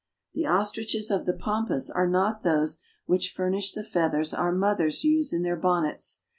[0.33, 5.31] The ostriches of the pampas are not those which furnish the feathers our mothers use
[5.31, 6.21] in their bonnets.